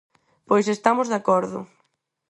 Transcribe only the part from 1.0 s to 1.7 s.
de acordo.